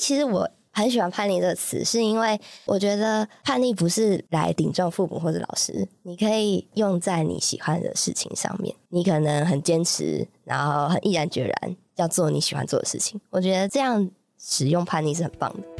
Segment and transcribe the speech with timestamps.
[0.00, 8.74] 其实我很喜欢叛逆这个词，是因为我觉得叛逆不是来顶撞父母或者老师，你可以用在你喜欢的事情上面。
[8.88, 13.20] 你可能很坚持，然后很毅然决然要做你喜欢做的事情。
[13.28, 15.79] 我觉得这样使用叛逆是很棒的。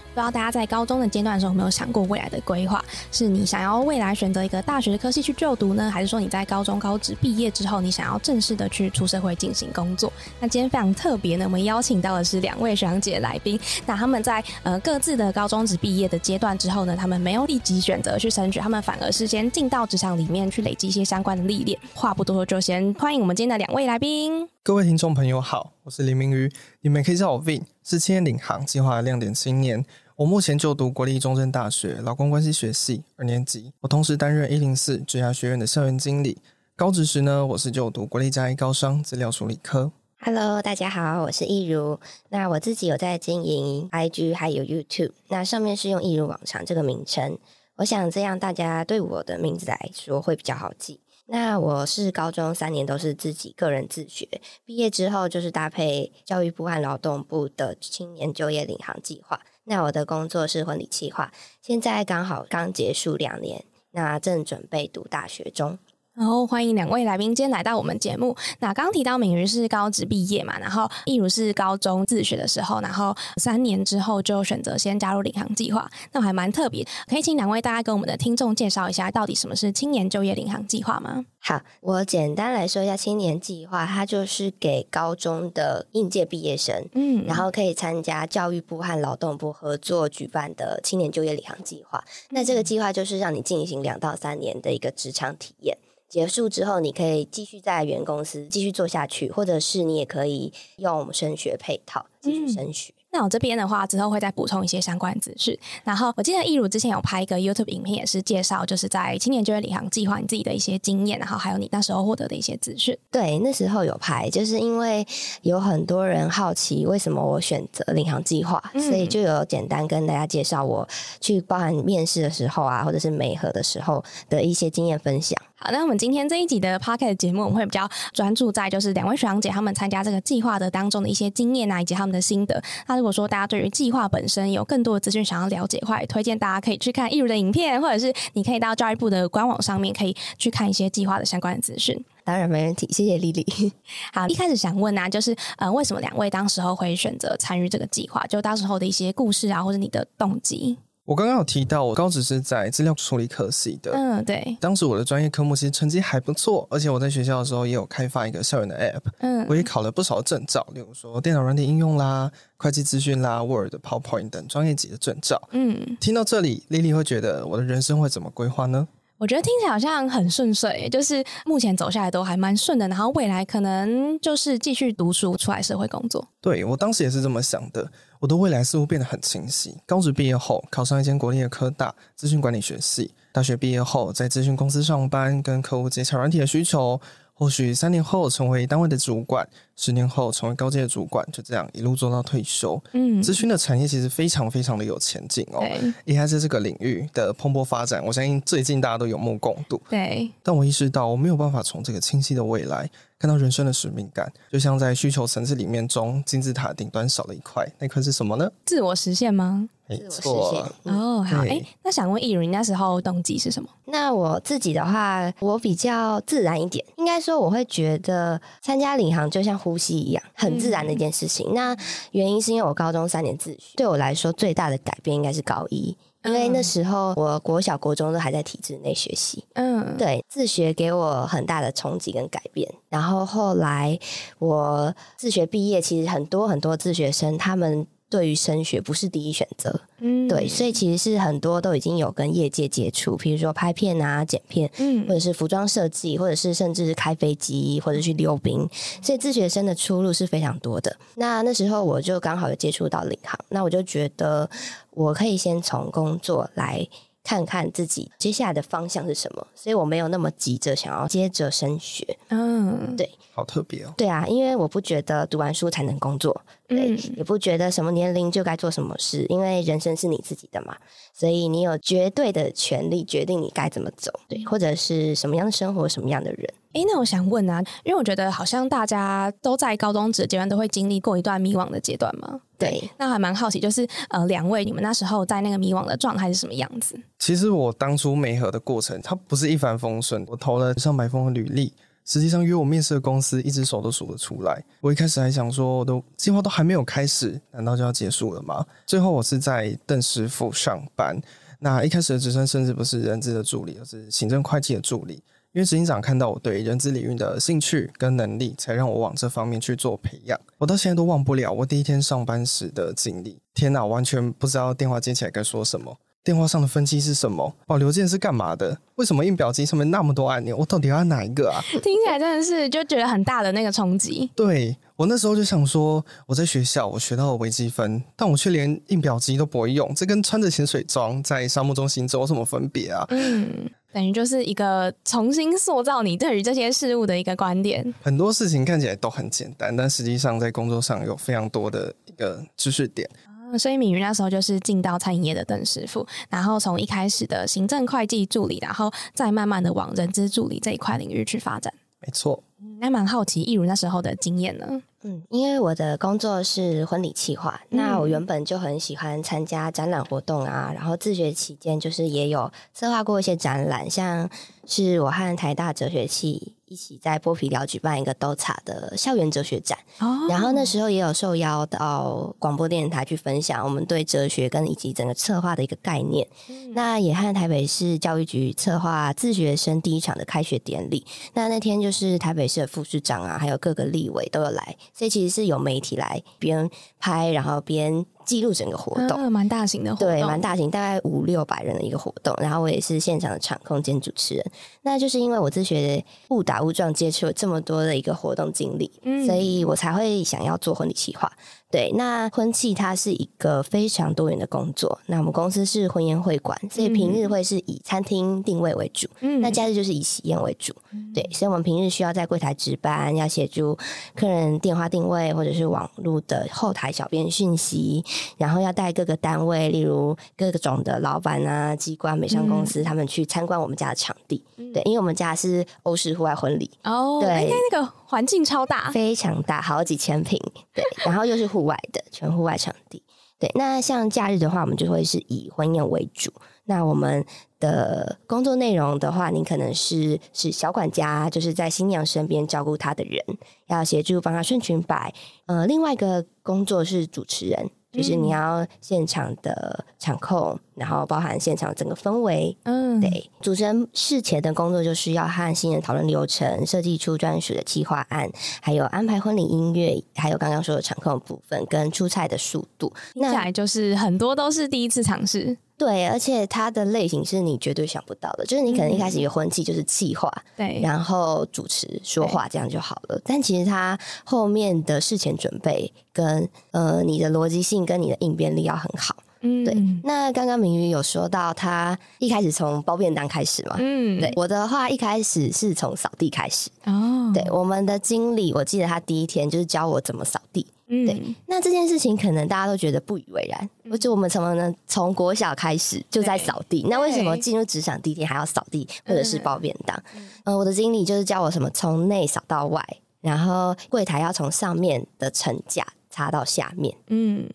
[0.13, 2.83] 不知道大家在高中的阶段的时候有没有想过未来的规划？
[3.11, 10.11] 是你想要未来选择一个大学的科系去就读呢，还是说你在高中高职毕业之后，你想要正式的去出社会进行工作？
[10.39, 13.57] 那今天非常特别呢，我们邀请到的是两位学长姐来宾。
[13.85, 21.79] 那他们在呃各自的高中职毕业的阶段之后呢，他们没有立即选择去升学，他们反而是先进到职场里面去累积一些相关的历练。
[21.93, 24.47] 话不多说，就先欢迎我们今天的两位来宾。
[24.63, 26.47] 各位听众朋友好，我是林明瑜，
[26.81, 29.83] 你们可以叫我 Vin，是青年领航计划的亮点青年。
[30.15, 36.37] 我目前就读国立中正大学劳工关系学系二年级，我同时担任一零四职涯学院的校园经理。
[36.75, 39.91] 高职时呢，我是就读国立嘉义高商资料处理科。
[40.19, 41.99] Hello，大家好，我是易如。
[42.29, 47.39] 那我自己有在经营 IG 还有 YouTube，那上面是用易如往常这个名称。
[47.77, 50.99] 我想这样大家对我的名字来说会比较好记。
[51.27, 54.27] 那我是高中三年都是自己个人自学，
[54.65, 59.39] 毕业之后就是搭配教育部和劳动部的青年就业领航计划。
[59.63, 65.79] 那我的工作是婚礼企划，现在刚好刚结束两年，那正准备读大学中。
[66.21, 68.37] 然后欢迎两位来宾今天来到我们节目。
[68.59, 76.85] 那刚刚提到敏瑜是高职毕业嘛，然后亦如是高中自学的时候，然后三年之后就选择先加入领航计划，那还蛮特别。
[77.07, 81.25] 可以请两位大家跟我们的听众介绍一下，到底什么是青年就业领航计划吗？
[81.39, 92.03] 好，我简单来说一下青年计划，它就是给高中的应届毕业生，嗯，然后可以参加教育部和劳动部合作举办的青年就业领航计划。
[92.29, 95.75] 那这个计划就是让你进行两到三年的一个职场体验。
[96.11, 102.93] 结束之后，你可以继续在原公司继续做下去，或者是你也可以用升学配套继续升学。
[103.13, 105.57] 那我这边的话，之后会再补充一些相关资讯。
[105.85, 112.97] 然后我记得易如之前有拍一个 YouTube 影片，也是介绍就是在青年就业领航计划你自己的一些经验，然后还有你那时候获得的一些资讯。
[113.09, 115.05] 对，那时候有拍，就是因为
[115.43, 120.87] 有很多人好奇为什么我选择领航计划，所以就有简单跟大家介绍我
[121.21, 125.37] 去包含面试的时候啊，或者是美合的时候的一些经验分享。
[125.63, 132.59] 好，那我们今天这一集的 p o c k e t 节目，我们会比较专注在就是两位学长姐他们参加这个计划的当中的一些经验啊，以及他们的心得。
[132.87, 142.03] 那如果说大家对于计划本身有更多的资讯想要了解的话，也推荐大家可以去看易如的影片，或者是你可以到教育部的官网上面可以去看一些计划的相关的资讯。
[142.23, 143.45] 当然没问题，谢谢丽丽。
[144.11, 148.25] 好，一开始想问啊，就是呃，为什么两位当时候会选择参与这个计划？
[148.25, 150.79] 就当时候的一些故事啊，或者你的动机。
[151.11, 153.91] 我刚刚有提到，我高职是在资料处理科系的。
[153.91, 154.55] 嗯，对。
[154.61, 159.01] 当时我的专业科目其实成绩还不错，而且我在学校的时候也有开发一个校园的 App。
[159.19, 165.49] 嗯，我也考了不少证照，例如说电脑软体应用啦、会计资讯啦、Word、PowerPoint 等专业级的证照。
[165.51, 168.87] 嗯，听到这里，丽丽会觉得我的人生会怎么规划呢？
[169.17, 176.25] 我觉得听起来好像很顺遂，就是目前走下来都还蛮顺的，然后未来可能就是继续读书，出来社会工作。
[176.39, 177.91] 对我当时也是这么想的。
[178.21, 179.75] 我的未来似乎变得很清晰。
[179.83, 183.11] 高职毕业后，考上一间国立的科大资讯管理学系。
[183.31, 187.01] 大学毕业后，在资讯公司上班，跟客户接洽软体的需求。
[187.33, 192.81] 或许三年后成为单位的主管，十年后成为高阶的主管，就这样一路做到退休。
[192.93, 195.63] 嗯，咨询的产业其实非常非常的有前景哦。
[196.05, 199.81] 也还是这个领域的蓬勃发展，我相信最近大家都有目共睹。
[199.89, 202.89] 对，但我意识到我没有办法从这个清晰的未来。
[203.19, 208.51] 看到人生的使命感，就像在需求层次里面中金字塔顶端少了一块，那块是什么呢？
[208.65, 209.69] 自我实现吗？
[209.85, 210.67] 没错。
[210.85, 213.69] 哦，好，哎，那想问易如，你那时候动机是什么？
[213.85, 221.53] 那我自己的话，我比较自然一点，应该说我会觉得参加领航就像呼吸一样，很自然的一件事情。
[221.53, 221.75] 那
[222.11, 225.95] 原因是因为我高中三年自学，对我来说最大的改变应该是高一。
[226.23, 232.71] 因为那时候我国小、国中都还在体制内学习，嗯，对，自学给我很大的冲击跟改变。
[232.89, 233.97] 然后后来
[234.37, 239.81] 我自学毕业，其实很多很多自学生他们对于升学不是第一选择。
[239.99, 248.69] 嗯对，所以其实是很多都已经有跟业界接触，比如说拍片啊、剪片，嗯或者是服装设计，或者是甚至是开飞机，或者去溜冰，
[249.01, 250.95] 所以自学生的出路是非常多的。
[251.15, 254.49] 那那时候我就刚好有接触到领航，那我就觉得
[254.91, 256.87] 我可以先从工作来。
[257.23, 262.17] 看看自己接下来的方向是什么，所以我没有那么急着想要接着升学。
[262.29, 263.93] 嗯对好特别哦。
[263.95, 266.41] 对啊，因为我不觉得读完书才能工作，
[266.75, 270.75] 对，嗯也不觉得什么年龄就该做什么事，因为人生是你自己的嘛，
[271.13, 276.53] 所以你有绝对的权利决定你该怎么走，对，或者是什么样的生活，什么样的人。
[276.73, 282.39] 诶，那我想问啊，因为我觉得好像大家都在高中职阶段都会经历过一段迷惘的阶段嘛。
[282.57, 286.95] 对，那还蛮好奇，就是呃，两位你们那时候在那个迷惘的状态是什么样子？
[287.19, 290.23] 其实我当初媒合的过程，它不是一帆风顺。
[290.29, 291.73] 我投了上百封履历，
[292.05, 294.63] 实际上约我面试的公司，一只手都数得出来。
[294.81, 298.65] 我一开始还想说，我都计划都还没有开始，难道就要结束了吗？
[298.85, 301.19] 最后我是在邓师傅上班。
[301.59, 305.23] 那一开始的职称甚至不是人资的助理，而是行政会计的助理。
[305.53, 310.39] 因为执行长看到我对人资领域的兴趣跟能力，才让我往这方面去做培养。
[310.57, 313.37] 我到现在都忘不了我第一天上班时的经历。
[313.53, 315.97] 天哪，完全不知道电话接起来该说什么。
[316.23, 317.55] 电话上的分机是什么？
[317.65, 318.77] 保留键是干嘛的？
[318.95, 320.55] 为什么印表机上面那么多按钮？
[320.55, 321.59] 我到底要按哪一个啊？
[321.81, 324.29] 听起来真的是就觉得很大的那个冲击。
[324.35, 333.03] 对我那时候就想说，我在学校我学到了微积分，但我却连印表机都不会用，这跟穿着潜水装在沙漠中行走有什么分别啊？
[333.09, 337.91] 嗯，等于就是一个重新塑造你对于这些事物的一个观点。
[338.03, 343.09] 很多事情看起来都很简单，但实际上在工作上有非常多的一个知识点。
[343.51, 351.73] 嗯所以敏瑜那时候就是进到餐饮业的邓师傅，然后从一开始的行政会计助理，然后再慢慢的往人资助理这一块领域去发展。
[351.99, 354.81] 没错，嗯那蛮好奇，易如那时候的经验呢？
[355.03, 364.29] 嗯，因为我的工作是婚礼企划，那我原本就很喜欢参加展览活动啊，然后自学期间就是也有策划过一些展览，像
[364.65, 376.25] 是我和台大哲学系一起在剥皮寮举办一个都查的校园哲学展，哦然后那时候也有受邀到广播电台去分享我们对哲学跟以及整个策划的一个概念。
[376.73, 381.05] 那也和台北市教育局策划自学生第一场的开学典礼。
[381.33, 386.69] 那那天就是台北市的副市长啊，还有各个立委都有来，所以其实是有媒体来边
[386.99, 389.19] 拍，然后边记录整个活动。
[389.19, 392.33] 嗯蛮大型的活动，对，蛮大型，大概五六百人的一个活动。
[392.39, 394.45] 然后我也是现场的场控兼主持人。
[394.83, 401.31] 那就是因为我自学误打误撞接触了这么多的一个活动经历，嗯所以我才会想要做婚礼企划。
[401.71, 404.99] 对，那婚庆它是一个非常多元的工作。
[405.05, 410.73] 那我们公司是婚宴会馆，所以平日会是以餐厅定位为主，嗯那假日就是以喜宴为主。
[411.13, 413.77] 对，所以我们平日需要在柜台值班，要协助
[414.15, 418.03] 客人电话定位或者是网络的后台小编讯息，
[418.37, 424.43] 然后要带各个单位，例如各个种的老板啊、机关、美商公司，他们去参观我们家的场地。
[424.73, 430.37] 对，因为我们家是欧式户外婚礼，哦，对应该那个环境超大，非常大，好几千平，
[430.73, 433.01] 对， 然后又是户外的，全户外场地。
[433.39, 436.29] 对，那像假日的话，我们就会是以婚宴为主。
[436.65, 437.25] 那我们
[437.57, 443.23] 的工作内容的话，您可能是是小管家，就是在新娘身边照顾她的人，
[443.67, 445.13] 要协助帮她顺裙摆。
[445.45, 462.91] 呃，另外一个工作是主持人，就是你要现场的场控，然后包含现场整个氛围，嗯，对，主持人事前的工作就是要和新人讨论流程，设计出专属的计划案，还有安排婚礼音乐，还有刚刚说的场控部分跟出菜的速度。
[463.15, 473.19] 那下来就是很多都是第一次尝试，对，而且它的类型是你绝对想不到的，就是你可能一开始嗯有婚期就是企划，对，然后主持说话这样就好了。
[473.25, 479.15] 但其实它后面的事前准备跟呃你的逻辑性跟你的应变力要很好。
[479.43, 483.75] 嗯对，那刚刚明宇有说到他一开始从包便当开始嘛？
[483.79, 486.69] 嗯，对，我的话一开始是从扫地开始。
[486.85, 490.67] 哦，对，我们的经理，我记得他第一天就是教我怎么扫地。
[490.93, 499.97] 嗯，对那这件事情可能大家都觉得不以为然，而且我们怎么能从国小开始就在扫地，那为什么进入职场第一天还要扫地或者是包便当？
[500.43, 502.85] 嗯、我的经理就是教我什么从内扫到外，
[503.21, 506.93] 然后柜台要从上面的层架擦到下面。
[507.07, 507.47] 嗯，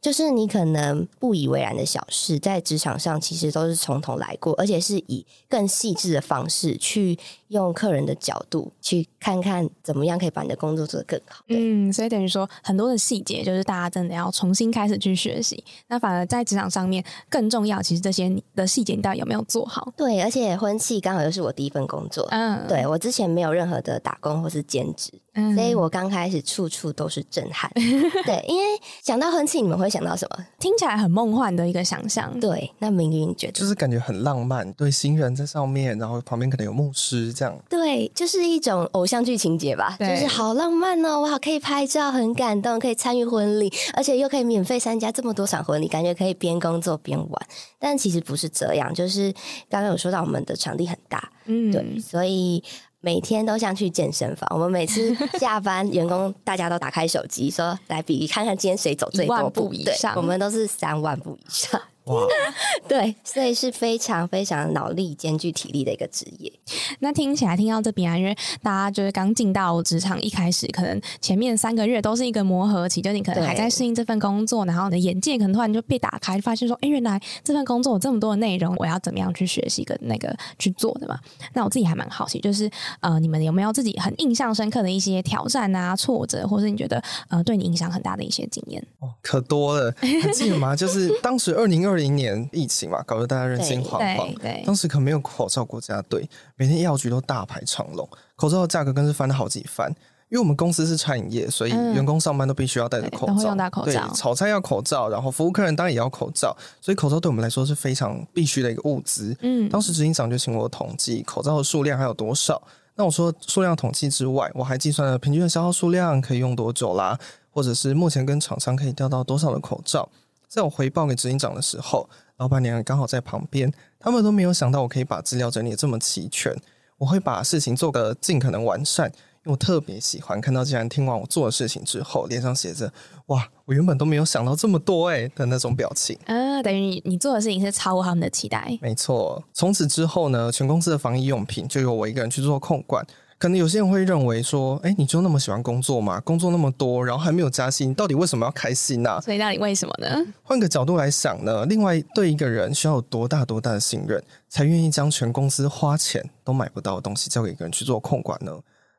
[0.00, 11.42] 就是你可能不以为然的小事，在职场上其实都是从头来过，而且是以更细致的方式去用客人的角度去看看怎么样可以把你的工作做得更好。
[11.46, 15.62] 对，嗯，所以等于说很多的细节，就是大家真的要重新开始去学习。
[15.88, 19.92] 那反而在职场上面更重要，其实这些你的细节你到底有没有做好？
[19.96, 22.26] 对，而且婚庆刚好又是我第一份工作。
[22.30, 27.70] 嗯，对我之前没有任何的打工或是兼职，嗯所以我刚开始处处都是震撼。
[28.24, 30.46] 对，因为想到婚庆，你们会想到什么？
[30.58, 32.38] 听起来很梦幻的一个想象。
[32.40, 37.56] 对，那明云觉得就是感觉很浪漫，对新人在上面，然后旁边可能有牧师这样。
[37.68, 47.46] 对，就是一种偶像剧情节吧，就是好浪漫哦，哇，可以拍照，很感动，可以参与婚礼，而且又可以免费参加这么多场婚礼，感觉可以边工作边玩。
[47.78, 49.32] 但其实不是这样，就是
[49.68, 52.62] 刚刚有说到我们的场地很大，嗯对，所以。
[53.06, 60.12] 每天都像去健身房，我们每次 下班，员工大家都打开手机说来比看看今天谁走最多对步以上。
[60.16, 62.22] 我们都是三万步以上，哇，
[62.88, 66.52] 对，所以是非常非常脑力兼具体力的一个职业。
[67.00, 81.18] 那听起来听到这边啊，因为大家就是刚进到职场，一开始可能前面三个月都是一个磨合期，就你可能还在适应这份工作，然后你的眼界可能突然就被打开，发现说，哎，原来这份工作有这么多的内容，我要怎么样去学习跟那个去做的嘛？
[81.54, 82.70] 那我自己还蛮好奇，就是
[83.00, 88.80] 呃，你们有没有自己很印象深刻的一些挑战啊、挫折，或是你觉得呃对你影响很大的一些经验？
[89.00, 90.76] 哦，可多了，还记得吗？
[90.76, 94.38] 就是当时二零二零年疫情嘛，搞得大家人心惶惶对。
[94.42, 99.94] 对当时可没有口罩国家队，每天药局都大排长龙，口罩的价格更是翻了好几番。
[100.28, 109.36] 因为我们公司是餐饮业，所以嗯员工上班都必须要戴着口罩，对炒菜要口罩，然后服务客人当然也要口罩，所以口罩对我们来说是非常必须的一个物资。
[109.42, 112.60] 嗯当时执行长就请我统计口罩的数量还有多少。
[112.96, 117.16] 那我说数量统计之外，我还计算了平均的消耗数量可以用多久啦，
[117.52, 120.08] 或者是目前跟厂商可以调到多少的口罩。
[120.48, 126.54] 在我回报给执行长的时候，老板娘刚好在旁边，他们都没有想到我可以把资料整理的这么齐全。
[126.98, 132.90] 我会把事情做得尽可能完善，因为我特别喜欢看到，既然听完我做的事情之后，脸上写着
[133.28, 136.18] “哇，我原本都没有想到这么多诶”的那种表情。
[136.24, 138.78] 啊，等于你你做的事情是超乎他们的期待。
[138.80, 143.06] 没错，从此之后呢，全公司的防疫用品就由我一个人去做控管。
[143.38, 146.18] 可能有些人会认为说，哎，你就那么喜欢工作吗？
[146.20, 150.24] 工作那么多，然后还没有加薪，到底为什么要开心呢、所以到底为什么呢？
[150.42, 158.52] 换个角度来想呢，另外对一个人需要有多大多大的信任，才愿意将全公司花钱都买不到的东西交给一个人去做控管呢？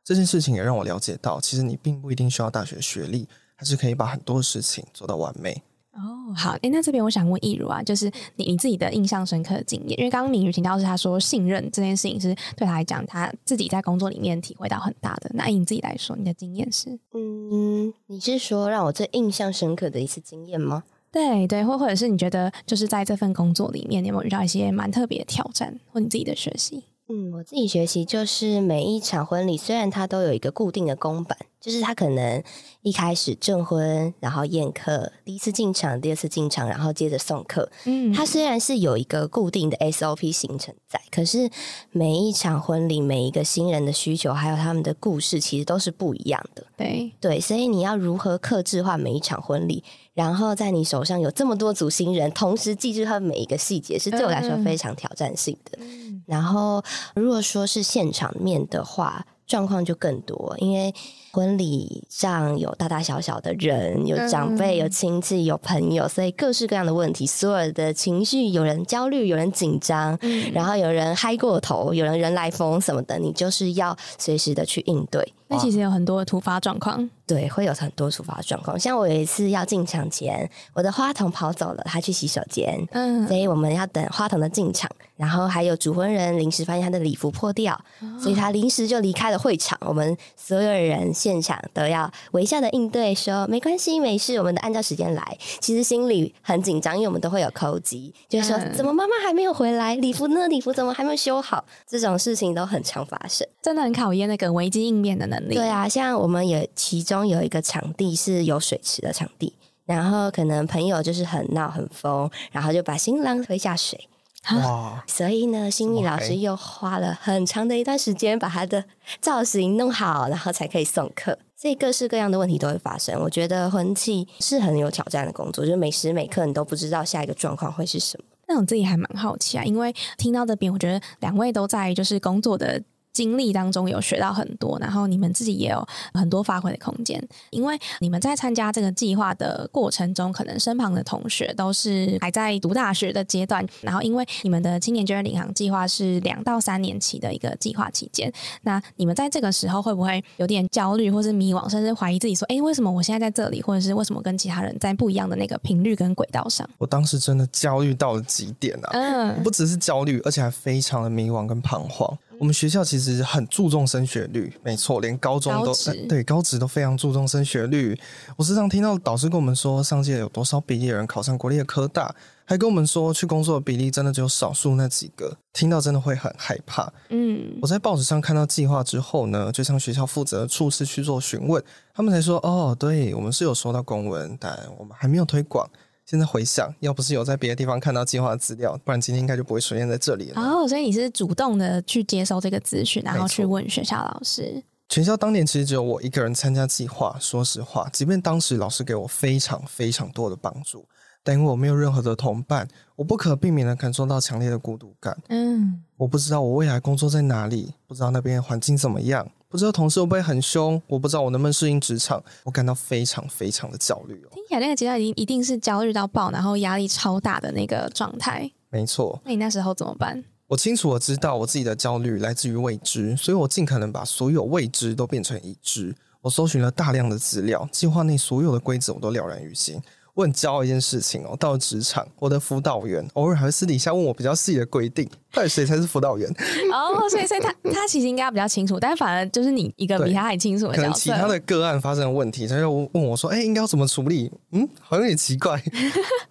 [0.04, 5.64] 这件事情也让我了解到，其实你并不一定需要大学学历，还是可以把很多事情做到完美。
[5.98, 15.32] 哦，好，诶，那这边我想问易如啊，就是你你自己的印象深刻的经验，因为刚刚明宇提到是他说信任这件事情是对他来讲，他自己在工作里面体会到很大的。
[15.34, 17.00] 那以你自己来说，你的经验是？
[17.14, 20.84] 嗯，你是说让我最印象深刻的一次经验吗？
[21.12, 26.84] 对对，或或者是你觉得就是在这份工作里面，你有没有遇到一些蛮特别的挑战，或你自己的学习？
[27.10, 32.44] 嗯，我自己学习就是每一场婚礼，虽然它都有一个固定的公版，就是它可能
[32.82, 37.72] 一开始证婚，然后宴客，第一次进场，第二次进场，然后接着送客。
[37.86, 41.50] 嗯它虽然是有一个固定的 SOP 行程在，可是
[41.92, 46.66] 每一场婚礼，每一个新人的需求，还有他们的故事，其实都是不一样的。
[46.76, 49.82] 对，对，所以你要如何克制化每一场婚礼，
[50.18, 55.78] 然后在你手上有这么多组新人，同时记住他们每一个细节，是对我来说嗯非常挑战性的。
[56.26, 56.84] 然后，
[57.14, 60.92] 如果说是现场面的话，状况就更多，因为
[61.32, 75.32] 婚礼上有大大小小的人，有长辈，嗯有亲戚，有朋友，所以各式各样的问题，所有的情绪，有人焦虑，有人紧张，嗯然后有人嗨过头，有人人来疯什么的，你就是要随时的去应对。
[75.48, 77.10] 那其实有很多的突发状况。
[77.26, 78.80] 对，会有很多突发状况。
[78.80, 84.90] 像我有一次要进场前，我的花童跑走了，他去洗手间，嗯所以我们要等花童的进场。
[85.18, 87.78] 然后还有主婚人临时发现他的礼服破掉，
[88.22, 89.78] 所以他临时就离开了会场。
[89.82, 95.38] 我们所有人现场都要微笑的应对，说没关系，没事，我们的按照时间来。
[95.60, 100.48] 其实心里很紧张，因为我们都会有扣机，就是说、嗯怎么妈妈还没有回来，礼服呢？
[100.48, 101.66] 礼服怎么还没有修好？
[101.88, 103.46] 这种事情都很常发生。
[103.68, 105.54] 真的很考验那个危机应变的能力。
[105.54, 114.08] 对啊，像我们也其中有一个场地是有水池的场地，然后可能朋友就是很闹很疯，然后就把新郎推下水。
[114.52, 118.82] 哇，所以呢，新密老师又花了很长的一段时间把他的
[119.20, 121.38] 造型弄好，然后才可以送客。
[121.54, 123.20] 所以各式各样的问题都会发生。
[123.20, 128.24] 我觉得婚庆是很有挑战的工作，就是每时每刻你都不知道下一个状况会是什么。
[128.48, 132.82] 那我自己还蛮好奇啊，因为听到这边，我觉得两位都在就是工作的
[133.18, 135.84] 经历当中有学到很多，然后你们自己也有
[136.14, 137.20] 很多发挥的空间。
[137.50, 148.32] 因为你们在参加这个计划的过程中，可能身旁的同学都是还在读大学的阶段，然后因为你们的青年就业领航计划是两到三年期的一个计划期间，
[148.62, 156.70] 那你们在这个时候会不会有点焦虑，或是迷惘，甚至怀疑自己说，诶，为什么我现在在这里，或者是为什么跟其他人在不一样的那个频率跟轨道上？
[156.78, 158.90] 我当时真的焦虑到了极点啊！
[158.94, 162.16] 嗯不只是焦虑，而且还非常的迷惘跟彷徨。
[162.40, 165.74] 我们学校其实很注重升学率，没错，连高中都
[166.08, 168.00] 对高职都非常注重升学率。
[168.36, 172.14] 我时常听到导师跟我们说，上届有多少比例的人考上国立的科大，
[172.46, 176.92] 还跟我们说去工作的比例真的只有少数那几个，听到真的会很害怕。
[177.10, 181.64] 嗯，我在报纸上看到计划之后呢，就向学校负责的处室去做询问，
[181.94, 185.68] 他们才说：“哦，对我们是有收到公文，但我们还没有推广。”
[186.10, 190.42] 现在回想，要不是有在别的地方看到计划的资料，不然今天应该就不会出现在这里了。
[190.42, 194.64] 哦，所以你是主动的去接收这个资讯，然后去问学校老师。
[194.88, 197.18] 全校当年其实只有我一个人参加计划。
[197.20, 200.88] 说实话，即便当时老师给我非常非常多的帮助，
[201.26, 205.22] 但因为我没有任何的同伴，我不可避免的感受到强烈的孤独感。
[205.28, 214.30] 嗯，我不知道我未来工作在哪里，不知道那边环境怎么样，不知道同事会不会很凶，我不知道我能不能适应职场，我感到非常非常的焦虑哦。
[214.34, 218.50] 听起来那个阶段一定一定是焦虑到爆，然后压力超大的那个状态。
[218.70, 220.22] 没错，那你那时候怎么办？
[220.48, 225.96] 我清楚的知道我自己的焦虑来自于未知，所以我尽可能把所有未知都变成已知。
[226.22, 229.82] 我搜寻了大量的资料，计划内所有的规则我都了然于心。
[230.18, 236.28] 我很骄傲一件事情哦，到了职场，我的辅导员偶尔还会私底下问我比较细的规定，到底谁才是辅导员？
[236.74, 240.92] 哦，所以所以他 他其实应该比较清楚，但反而就是你一个比他还清楚的可能。
[240.94, 245.62] 其他的个案发生了问题，他就问我说：“哎、应该要怎么处理？”嗯，好像有点奇怪。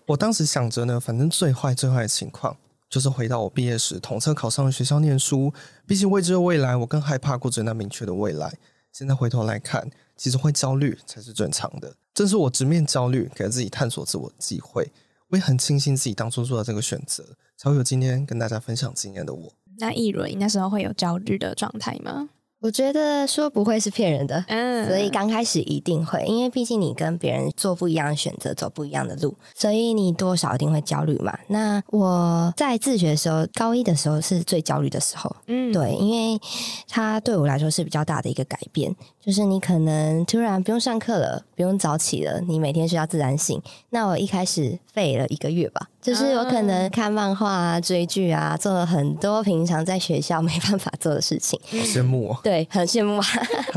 [0.07, 2.57] 我当时想着呢，反正最坏最坏的情况
[2.91, 5.55] 就是回到我毕业时统测考上的学校念书。
[5.87, 8.53] 毕竟未知的未来，我更害怕过着那明确的未来。
[8.93, 11.95] 现在回头来看，其实会焦虑才是正常的。
[12.17, 14.91] 正是我直面焦虑，给自己探索自我的机会。
[15.29, 17.23] 我也很庆幸自己当初做了这个选择，
[17.59, 19.53] 才会有今天跟大家分享经验的我。
[19.77, 22.31] 那易伦，你那时候会有焦虑的状态吗？
[22.61, 31.37] 我觉得说不会是骗人的，嗯所以刚开始一定会，因为毕竟你跟别人做不一样的选择，走不一样的路，所以你多少一定会焦虑嘛。
[31.49, 36.41] 那我在自学的时候，高一的时候是最焦虑的时候，嗯，对，因为
[36.89, 43.61] 它对我来说是比较大的一个改变，就是你可能突然不用上课了，不用早起了，你每天需要自然醒。
[43.91, 51.59] 那我一开始废了一个月吧，就是我可能看漫画啊、追剧啊，做了很多平常在学校没办法做的事情。
[51.69, 52.39] 好羡慕哦！
[52.45, 53.27] 对，很羡慕啊。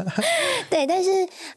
[0.70, 1.10] 对，但是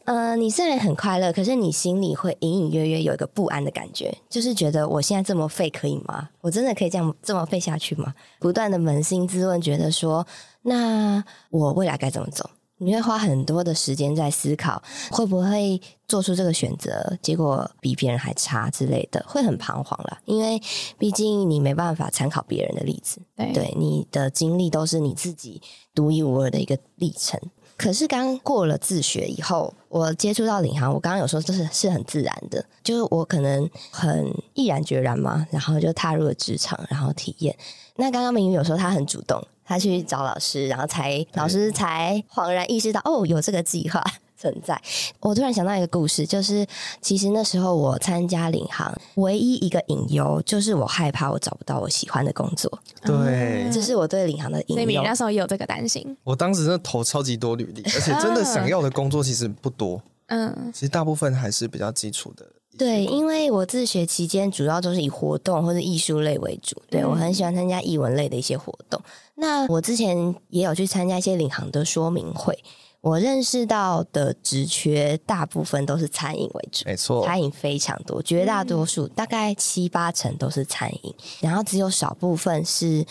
[0.05, 6.27] 呃，你虽然很快乐，可是你心里会隐隐约约有一个不安的感觉，就是觉得我现在这么废可以吗？
[6.41, 8.11] 我真的可以这样这么废下去吗？
[8.39, 10.25] 不断的扪心自问，觉得说，
[10.63, 12.49] 那我未来该怎么走？
[12.83, 20.19] 你会花很多的时间在思考，会不会做出这个选择，结果比别人还差之类的，会很彷徨啦。
[20.25, 20.61] 因为
[20.97, 25.61] 毕竟你没办法参考别人的例子，对对，你的经历都是你自己
[25.95, 27.39] 独一无二的一个历程。
[27.75, 37.57] 可是刚过了自学以后，我接触到领航，我刚刚有说这是是很自然的，就是我可能很毅然决然嘛，然后就踏入了职场，然后体验。
[37.95, 44.03] 那刚刚明宇有说他很主动，他去找老师，然后才老师才恍然意识到哦，有这个计划
[44.37, 44.79] 存在。
[45.21, 46.67] 我突然想到一个故事，就是
[47.01, 52.69] 其实那时候我参加领航，唯一一个隐忧就是我害怕我找不到我喜欢的工作，
[53.03, 55.15] 对，这是我对领航的隐忧所以你那。
[55.15, 56.17] 时候也有这个担心。
[56.23, 62.45] 我当时真的投超级多履历，而且真的想要的工作其实不多，嗯，其实大部分还是比较基础的。
[62.77, 68.99] 对，因为我自学期间主要都是以活动或者艺术类为主，对、嗯我很喜欢参加艺文类的一些活动。
[69.35, 72.57] 那我之前也有去参加一些领航的说明会，
[73.01, 76.83] 我认识到的职缺大部分都是餐饮为主。
[76.85, 83.05] 没错，餐饮非常多，绝大多数、大概七八成都是餐饮，然后只有少部分是，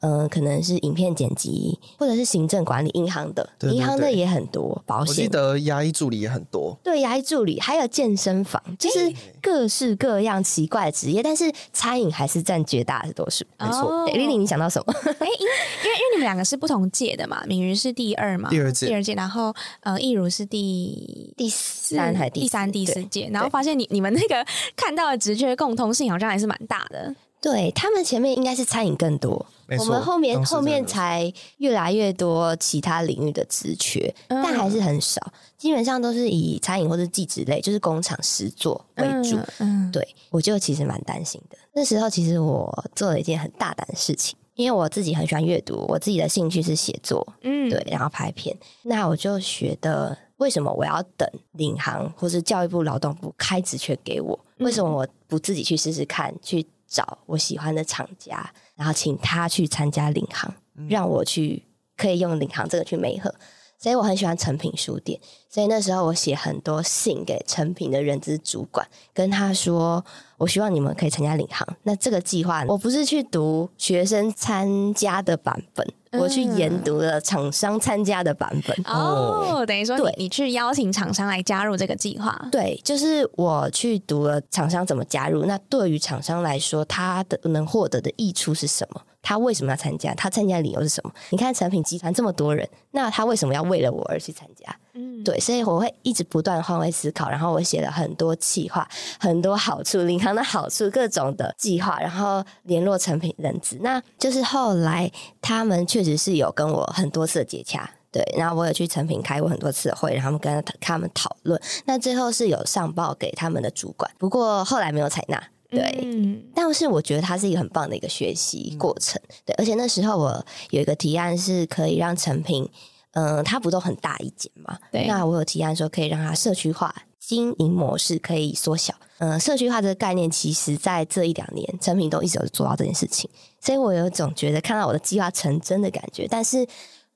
[0.00, 6.78] 嗯、可能是影片剪辑或者是行政管理，银行的，对对银行的也很多，保险我记险得牙医助理也很多。
[6.82, 13.44] 对，牙医助理还有健身房，就是各式各样奇怪的职业，但是餐饮还是占绝大多数。
[13.58, 14.94] 没错丽丽，你想到什么？
[15.02, 15.52] 哎，因为
[15.84, 24.44] 因为因为你们两个是不同届的嘛，敏瑜是第二嘛，第二届第二届，然后呃，易如是第第三还是第三、第四届，然后发现你你们那个
[24.76, 27.14] 看到的职缺共通性好像还是蛮大的。
[27.46, 29.46] 对他们前面应该是餐饮更多，
[29.78, 35.20] 我们后面后面才越来越多其他领域的职缺，嗯但还是很少，
[35.56, 39.38] 基本上都是以餐饮或者技职类，就是工厂实作为主。
[39.58, 41.56] 嗯，对我就其实蛮担心的。
[41.72, 48.56] 那时候其实我做了一件很大胆的事情，因为我自己很喜欢阅读，我自己的兴趣是写作，嗯，对，然后拍片。
[48.82, 54.36] 那我就觉得，为什么我要等领航或是教育部劳动部开职缺给我？
[54.58, 60.54] 为什么我不自己去试试看，去找我喜欢的厂家，然后请他去参加领航，
[60.88, 61.62] 让我去
[61.96, 63.34] 可以用领航这个去媒合。
[63.78, 65.20] 所以我很喜欢成品书店，
[65.50, 70.02] 所以那时候我写很多信给成品的人资主管，跟他说
[70.38, 71.66] 我希望你们可以参加领航。
[71.84, 78.76] 那这个计划，我不是去读学生参加的版本，我去研读了厂商参加的版本。
[78.84, 85.44] 哦，等于说对你你去邀请厂商来加入这个计划，对，就是我去读了厂商怎么加入。
[85.44, 89.00] 那对于厂商来说，他的能获得的益处是什么？
[89.26, 90.14] 他为什么要参加？
[90.14, 91.12] 他参加的理由是什么？
[91.30, 94.72] 你看成品集团这么多人，那他为什么要为了我而去参加？
[94.92, 103.76] 嗯，对，所以我会一直不断换位思考，然后我写了很多计划，很多好处，领航的好处，各种的计划，然后联络成品人资。
[103.80, 105.10] 那就是后来
[105.42, 107.90] 他们确实是有跟我很多次的接洽。
[108.12, 115.42] 对，然后我有去成品开过很多次的会，然后他们跟他们讨论，那最后是有上报给他们的主管，不过后来没有采纳。
[115.68, 122.68] 对，嗯但是我觉得它是一个很棒的一个学习过程，对，而且那时候我有一个提案是可以让成品，
[123.12, 124.78] 嗯、它不都很大一间嘛？
[124.92, 133.28] 对那我有提案说可以让它社区化经营模式可以缩小，嗯、社区化这个概念，其实在这一两年，成品都一直有做到这件事情，
[133.60, 136.28] 所以我有一种觉得看到我的计划成真的感觉。
[136.28, 136.66] 但是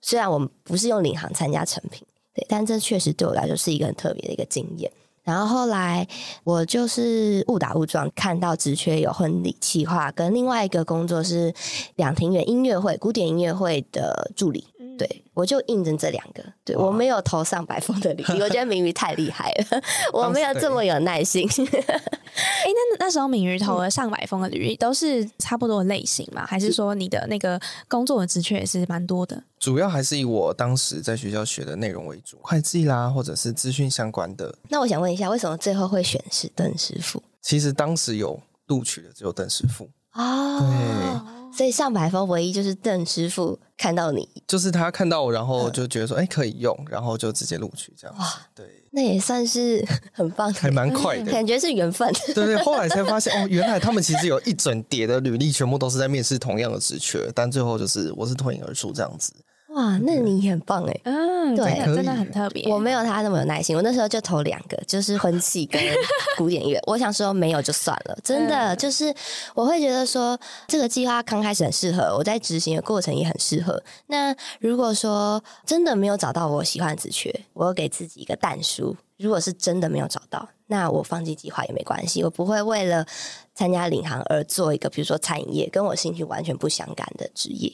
[0.01, 4.91] 虽然我们不是用领航参加成品，对，但这确实对我来说是一个很特别的一个经验。
[5.31, 6.05] 然后后来
[6.43, 11.55] 我就是误打误撞看到职缺有婚礼企划，跟另外一个工作是
[11.95, 14.67] 两庭园音乐会、古典音乐会的助理。
[15.05, 16.45] 嗯对，我就印证这两个。
[16.63, 19.81] 对我没有投上百封的履历，我觉得明宇太厉害了，
[20.13, 21.49] 我没有这么有耐心。
[21.59, 26.45] 哎、那那时候敏瑜投了上百封的履历，都是差不多的类型嘛？
[26.45, 27.59] 还是说你的那个
[27.89, 29.43] 工作的职缺也是蛮多的？
[29.59, 34.55] 主要还是以我当时在学校学的内容为主，会计啦，或者是资讯相关的。
[34.69, 41.40] 那我想问一下，为什么最后会选是邓师傅其实当时有录取的只有邓师傅，啊？
[41.53, 48.27] 所以上百封唯一就是邓师傅看到你，就是他看到我，然后就觉得说，哎、可以用，然后就直接录取这样哇。
[48.55, 51.31] 对，那也算是很棒的，还蛮快的。
[51.31, 52.11] 感觉是缘分。
[52.35, 59.33] 对对，后来才发现哦，原来他们其实有一整叠的履历，全部都是在面试同样的职缺，但最后就是我是脱颖而出这样子。
[59.71, 61.01] 哇，那你很棒哎！
[61.05, 62.69] 嗯，对真的很特别。
[62.69, 65.81] 我没有他那么有耐心，我那时候就投两个，就是婚庆跟
[66.37, 66.81] 古典乐。
[66.89, 69.15] 我想说没有就算了，真的、嗯就是
[69.55, 73.81] 我会觉得说这个计划刚开始很适合，我在执行的过程也很适合。
[74.09, 78.97] 那如果说真的没有找到我喜欢的职缺，我给自己一个淡书。
[79.19, 83.07] 如果是真的没有找到，那我放弃计划也没关系，我不会为了
[83.55, 87.71] 参加领航而做一个比如说餐饮业跟我兴趣完全不相干的职业。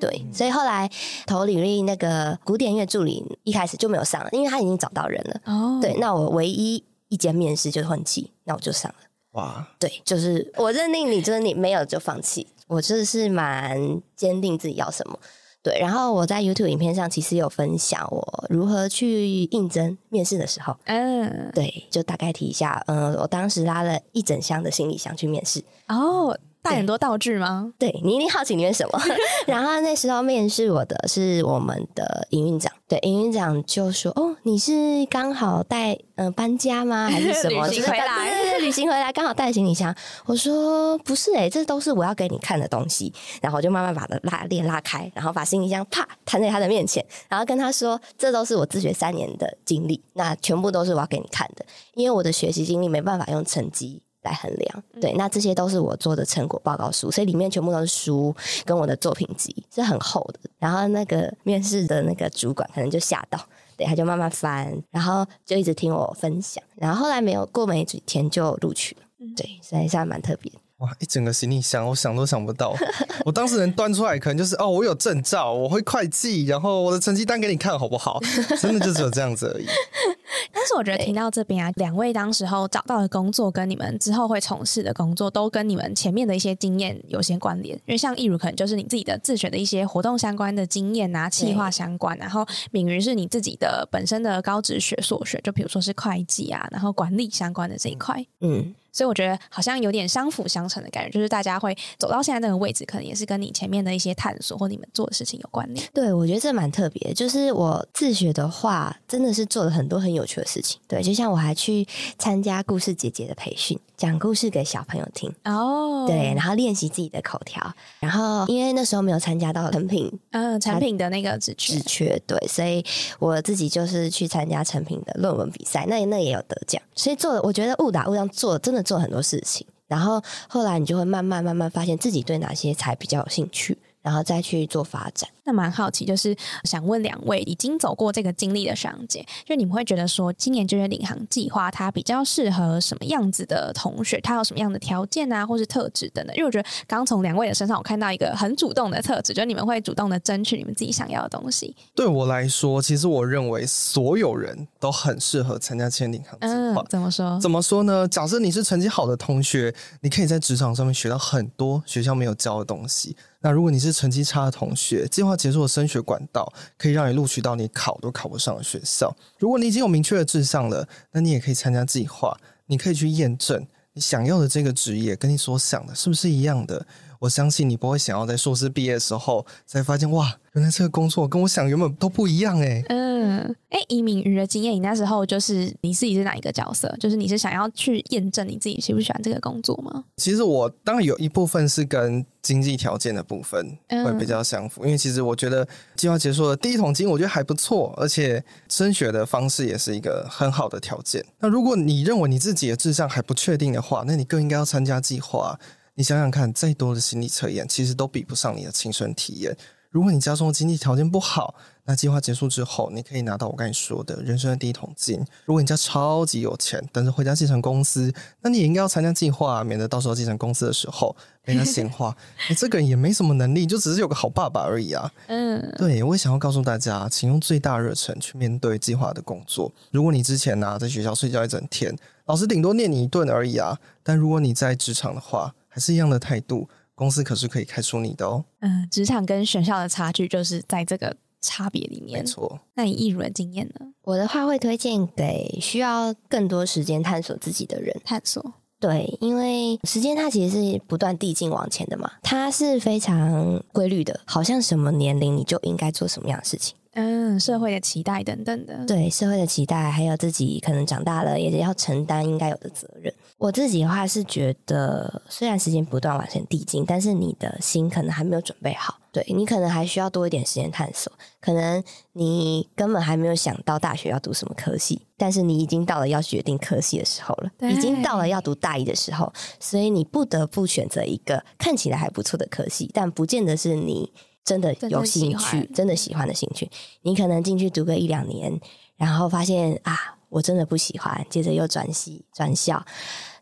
[0.00, 0.90] 对，所以后来
[1.26, 5.40] 投履历那个古典乐助理一开始就没有上了，因为他已经找到人了。
[5.44, 8.96] 哦，对，那我唯一一间面试就是混气，那我就上了。
[9.32, 12.46] 哇，对，就是我认定你，就是你没有就放弃。
[12.66, 15.18] 我就是蛮坚定自己要什么。
[15.62, 22.82] 对，然后我在 YouTube 影片上其实有分享我如何去应征面试的时候，嗯，对，就大概提一下。
[22.86, 26.38] 嗯、我当时拉了一整箱的行李箱去面试，哦，
[26.70, 27.72] 带很多道具吗？
[27.78, 29.00] 对你一定好奇里面什么。
[29.46, 34.72] 然后那时候面试我的是我们的营运长，对，营运长就说：“哦，你是
[35.10, 37.08] 刚好带嗯、呃搬家吗？
[37.10, 37.66] 还是什么？
[37.68, 39.94] 旅 行就是回来对对对，旅行回来 刚好带行李箱。”
[40.26, 60.40] 我说：“不是诶、这都是我要给你看的东西。”然后我就慢慢把的拉链拉开，然后把行李箱啪摊在他的面前，然后跟他说：“这都是我自学三年的经历，那全部都是我要给你看的，因为我的学习经历没办法用成绩。”来衡量，对，那这些都是我做的成果报告书，所以里面全部都是书跟我的作品集，是很厚的。
[60.58, 63.40] 然后那个面试的那个主管可能就吓到，
[63.76, 69.02] 对，他就慢慢翻，然后就一直听我分享，然后后来没有过没几天就录取了，
[69.36, 70.58] 对，所以算蛮特别的。
[70.78, 72.72] 哇，一整个行李箱，我想都想不到。
[73.26, 78.20] 我当时能端出来，可能就是哦，我有证照，我会会计，然后我的成绩单给你看好不好？
[78.62, 79.66] 真的就只有这样子而已。
[80.52, 87.74] 但是我觉得听到这边啊，两位当时候找到的工作跟你们之后会从事的工作，都跟你们前面的一些经验有些关联。
[87.86, 98.24] 因为像易如可能就是你自己的自学的一些活动相关的经验啊，企划相关，然后敏瑜是你自己的本身的高职学所学，就比如说是会计啊，然后管理相关的这一块。
[98.40, 105.88] 嗯，所以我觉得好像有点相辅相成的感觉，就是大家会走到现在这个位置，可能也是跟你前面的一些探索或你们做的事情有关联。
[105.94, 107.14] 对，我觉得这蛮特别。
[107.14, 110.80] 就是我自学的话，真的是做了很多很有趣的事情。
[110.88, 111.86] 对，就像我还去
[112.18, 115.32] 参加故事姐姐的培训，讲故事给小朋友听。
[115.44, 117.72] 哦对，然后练习自己的口条。
[118.00, 122.84] 然后因为那时候没有参加到成品嗯，产品的那个职缺职，缺，对，所以
[123.20, 126.82] 我自己就是去参加成品的论文比赛，那那也有得奖。
[126.96, 129.66] 所以做的，我觉得误打误撞做，真的做很多事情。
[129.86, 133.76] 然后后来你就会慢慢慢慢发现自己对哪些才比较有兴趣。
[134.08, 135.28] 然然后再去做发展。
[135.44, 144.18] 那蛮好奇，就是想问两位已经走过这个经历的商姐，就你们会觉得说，今年就业领航计划它比较适合什么样子的同学？
[144.22, 146.34] 它有什么样的条件啊，或是特质等等？
[146.36, 151.76] 因为我觉得刚从两位的身上，我看到一个很主动的特质，就是你们会主动的争取你们自己想要的东西。
[151.94, 156.82] 对我来说，其实我认为所有人都很适合参加青年领航计划。
[156.88, 157.38] 怎么说？
[157.40, 158.08] 怎么说呢？
[158.08, 163.14] 假设你是成绩好的同学，你可以在职场上面学到很多学校没有教的东西。
[163.40, 169.16] 那如果你是成绩差的同学，计划结束的升学管道可以让你录取到你考都考不上的学校。
[169.38, 176.86] 如果你已经有明确的志向了，那你也可以参加计划，你可以去验证你想要的这个职业跟你所想的是不是一样的。
[177.18, 182.82] 我相信你不会想要在硕士毕业的时候才发现，哇，原来这个工作跟我想原本都不一样哎。
[182.88, 186.94] 嗯，哎，以敏瑜的经验，你那时候就是你自己是哪一个角色？
[187.00, 190.04] 就是你是想要去验证你自己喜不喜欢这个工作吗？
[190.16, 201.24] 其实我当然有一部分是跟经济条件的部分会比较相符，因为其实我觉得计划结束的第一桶金，我觉得还不错，而且升学的方式也是一个很好的条件。
[201.40, 205.58] 那如果你认为你自己的志向还不确定的话，那你更应该要参加计划。
[205.98, 209.56] 你想想看，再多的心理测验，其实都比不上你的亲身体验。
[209.90, 211.56] 如果你家中的经济条件不好，
[211.86, 215.18] 那计划结束之后，你可以拿到我刚才说的人生的第一桶金。
[215.44, 222.16] 如果你家超级有钱，等着回家继承公司，那你也应该要参加计划，免得到时候继承公司的时候被人家闲话。
[222.48, 225.10] 你这个人也没什么能力，就只是有个好爸爸而已啊。
[225.26, 229.72] 嗯，对，我也想要告诉大家，请用最大热忱去面对计划的工作。
[229.90, 231.92] 如果你之前呢在学校睡觉一整天，
[232.26, 233.76] 老师顶多念你一顿而已啊。
[234.04, 238.44] 但如果你在职场的话，还是一样的态度，公司可是可以开除你的哦。
[238.58, 242.18] 嗯，职场跟学校的差距就是在这个差别里面。
[242.18, 242.58] 没错。
[242.74, 243.86] 那你一如的经验呢？
[244.02, 247.96] 我的话会推荐给需要更多时间探索自己的人。
[248.04, 248.54] 探索。
[248.80, 256.76] 对，因为时间它其实是不断递进往前的嘛，它是非常规律的，好像什么年龄你就应该做什么样的事情。
[257.00, 263.14] 嗯，社会的期待等等的，对社会的期待，还有自己可能长大了也要承担应该有的责任。
[263.36, 268.98] 我自己的话是觉得，虽然时间不断往前递进，但是你的心可能还没有准备好。
[269.12, 271.82] 对你可能还需要多一点时间探索，可能
[272.14, 284.12] 你根本还没有想到大学要读什么科系，但是你已经到了要决定科系的时候了，已经到了要读大一的时候，所以你不得不选择一个看起来还不错的科系，但不见得是你。
[284.48, 286.70] 真的有兴趣，真的喜欢的兴趣，
[287.02, 288.58] 你可能进去读个一两年，
[288.96, 292.82] 然后发现啊，我真的不喜欢，接着又转系转校，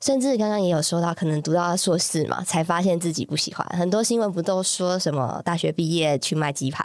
[0.01, 3.65] 甚至刚刚也有说到，可能读到硕士嘛，才发现自己不喜欢。
[3.79, 6.85] 很多新闻不都说什么大学毕业去卖鸡排，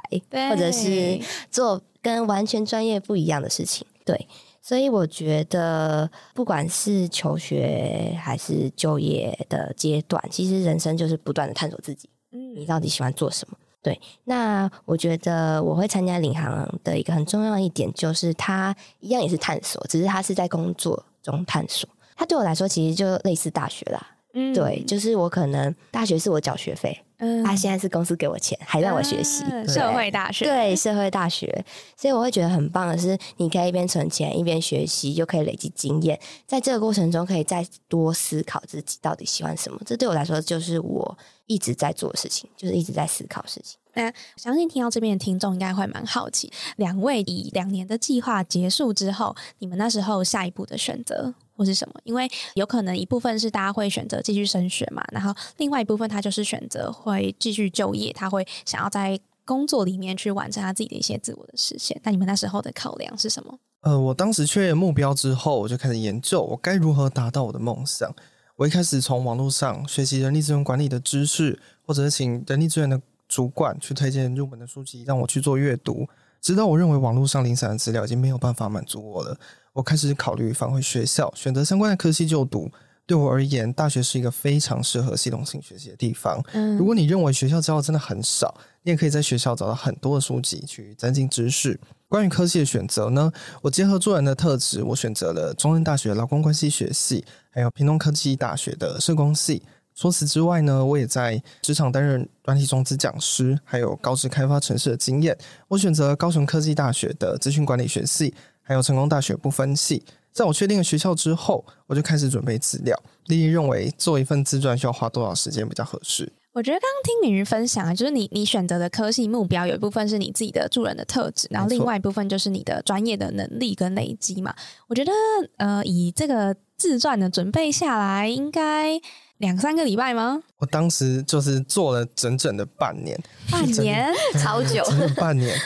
[0.51, 3.83] 或者是做跟完全专业不一样的事情？
[4.05, 4.27] 对，
[4.61, 12.07] 所以我觉得，不管是求学还是就业的阶段，其实人生就是不断的探索自己。
[12.31, 13.57] 嗯，你到底喜欢做什么？
[13.83, 21.89] 对，那我觉得我会参加领航的一个很重要一点，就是它一样也是探索，只是它是在工作中探索。
[22.15, 24.07] 它对我来说，其实就类似大学啦。
[24.33, 31.63] 嗯，对，就是我可能大学是我缴学费，嗯，他现在是公司给我钱，还让我学习社会大学，对社会大学，
[31.95, 39.79] 所以我会觉得很棒的是，你可以一边存钱一边学习，又可以累积经验，在这个过程中可以再多思考自己到底喜欢什么。
[39.85, 43.77] 这对我来说，就是我一直在做的事情，就是一直在思考事情。
[43.93, 51.95] 那相信听到这边的听众应该会蛮好奇，两位以两年的计划结束之后，你们那时候下一步的选择或是什么？
[52.03, 61.99] 因为有可能一部分是大家会选择继续升学嘛，然后另外一部分他就是选择会继续就业，他会想要在工作里面去完成他自己的一些自我的实现。
[62.03, 63.59] 那你们那时候的考量是什么？
[63.81, 68.09] 呃，我当时确认目标之后，我就开始研究我该如何达到我的梦想。
[68.55, 73.01] 我一开始从网络上学习人力资源管理的知识，或者是请人力资源的。
[73.31, 76.05] 主管去推荐入门的书籍，让我去做阅读。
[76.41, 79.37] 直到我认为网络上零散的资料已经没有办法满足我了，
[79.71, 82.69] 我开始考虑返回学校，选择相关的科系就读。
[83.05, 86.41] 对我而言，大学是一个非常适合系统性学习的地方。
[86.53, 91.79] 嗯，如果你认为学校教的真的很少，你也可以在学校找到很多的书籍去增进知识。
[92.07, 99.61] 关于科系的选择呢，我结合做人的特质，我选择了中央大学劳工关系学系，还有屏东科技大学的社工系。
[99.93, 105.37] 除此之外呢，我也在职场担任软体种子讲师，还有高职开发城市的经验。
[105.67, 110.03] 我选择高雄科技大学的资讯管理学系，还有成功大学不分系。
[110.31, 112.97] 在我确定了学校之后，我就开始准备资料。
[113.27, 116.31] 丽丽认为做一份自传需要花多少时间比较合适？
[116.53, 124.55] 我觉得刚刚听敏瑜分享啊，就是你你选择的科系目标有一部分是你自己的助人的特质，然后另外一部分就是你的专业的能力跟累积嘛。
[124.87, 125.11] 我觉得
[125.57, 128.99] 呃，以这个自传的准备下来，应该。
[129.41, 130.39] 两三个礼拜吗？
[130.59, 135.59] 我当时就是做了整整的半年，半年， 超久，整整半年。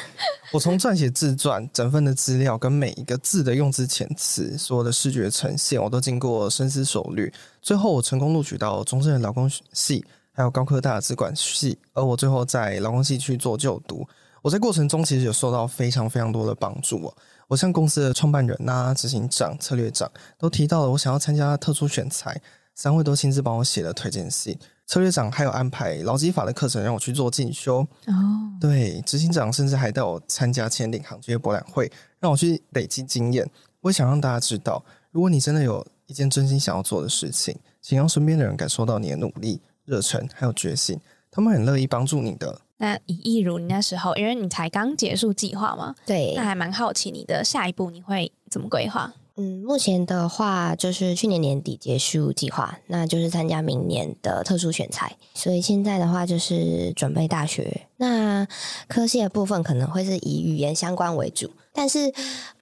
[0.54, 7.32] 我从撰写自传、整份的资料跟每一个字的用字遣词，所有的视觉呈现，我都经过深思熟虑。
[7.62, 11.78] 最后，我成功录取到中正的劳工系，还有高科大的资管系。
[11.92, 14.08] 而我最后在劳工系去做就读。
[14.42, 17.14] 我在过程中其实有受到非常非常多的帮助。
[17.50, 20.10] 我向公司的创办人呐、执行长、策略长
[20.40, 22.42] 都提到了我想要参加特殊选材，
[22.76, 24.58] 三位都亲自帮我写了推荐信。
[24.86, 27.78] 策略长还有安排劳基法的课程让我去做进修。
[28.06, 28.14] 哦，
[28.62, 33.50] 对，执行长甚至还带我参加前领航职业博览会，让我去累积经验。
[33.82, 41.00] 我也想让大家知道，如果你真的有一件真心想要做的事情，请让身边的人感受到你的努力、热忱还有决心，
[41.32, 42.62] 他们很乐意帮助你的。
[42.78, 49.12] 那以一如你那时候，因为你才刚结束计划嘛，对那，还蛮好奇你的下一步你会怎么规划？
[49.38, 57.82] 嗯，目前的话就是去年年底结束计划，那就是参加明年的特殊选材，所以现在的话就是准备大学。
[57.98, 58.48] 那
[58.88, 62.14] 科系的部分可能会是以语言相关为主，但是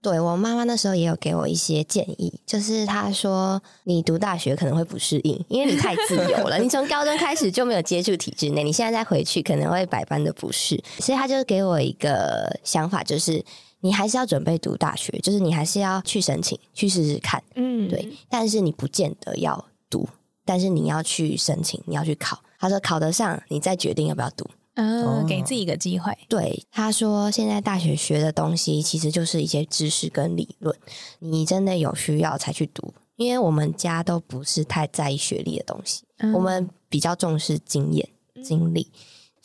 [0.01, 13.45] 对我妈妈那时候也有给我一些建议，就是她说你读大学可能会不适应，因为你太自由了，你从高中开始就没有接触体制内，你现在再回去可能会百般的不适，所以她就给我一个想法，就是。
[13.83, 18.09] 你还是要准备读大学，就是你还是要去申请，去试试看，嗯，对。
[18.29, 20.07] 但是你不见得要读，
[20.45, 22.41] 但是你要去申请，你要去考。
[22.57, 24.49] 他说考得上，你再决定要不要读。
[24.75, 26.17] 嗯，哦给自己一个机会。
[26.29, 30.73] 对，他说现在大学学的东西其实就是一些知识跟理论，
[31.19, 32.93] 你真的有需要才去读。
[33.17, 38.07] 因为我们家都不是太在意学历的东西，嗯我们比较重视经验、
[38.41, 38.89] 经历。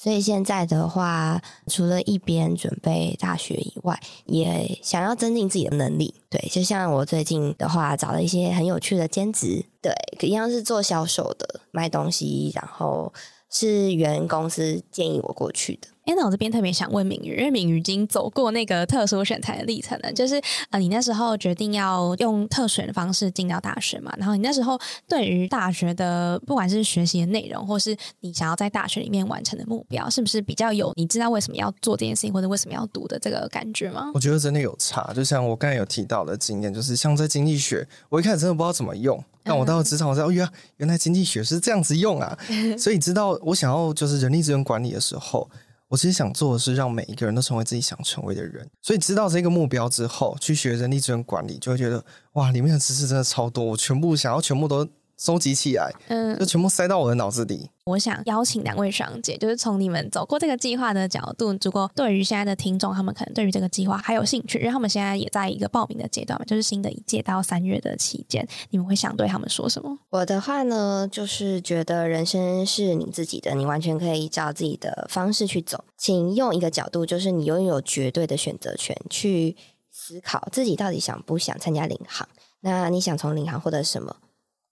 [0.00, 6.14] 所以现在的话，除了一边准备大学以外，也想要增进自己的能力。
[6.30, 13.12] 对，就像我最近的话，找了一些很有趣的兼职，对，一样是做销售的，卖东西，然后
[13.50, 15.88] 是原公司建议我过去的。
[16.08, 20.40] 哎，那我这边特别想问敏瑜，因为敏瑜已经走过那个特殊选材的历程了，就是
[20.70, 34.10] 呃，你那时候决定要用特选的方式进到大学嘛，然后你那时候对于大学的不管是学习的内容，或是你想要在大学里面完成的目标，是不是比较有你知道为什么要做这件事情，或者为什么要读的这个感觉吗？
[34.14, 42.34] 我觉得真的有差，就像我刚才有提到的经验，就是像在经济学，我一开始真的不知道怎么用，但我到了职场，我才哦，原来原来经济学是这样子用啊，
[42.78, 45.46] 所以知道我想要就是人力资源管理的时候。
[45.88, 54.87] 我其实想做的是让每一个人都成为自己想成为的人，所以知道这个目标之后，去学人力资源管理，就会觉得哇，里面的知识真的超多，我全部想要全部都
[55.18, 57.68] 收集起来，嗯就，全部塞到我的脑子里。
[57.85, 69.98] 我想邀请两位爽姐，就是从你们走过这个计划的角度，如果对于现在的听众，他们可能对于这个计划还有兴趣，因为他们现在也在一个报名的阶段嘛，就是新的一届到三月的期间，你们会想对他们说什么？
[70.11, 75.83] 我的话呢，就是觉得人生是你自己的，你完全可以依照自己的方式去走。
[75.96, 79.57] 请用一个角度，就是你拥有绝对的选择权，去
[79.90, 82.28] 思考自己到底想不想参加领航。
[82.61, 84.14] 那你想从领航获得什么？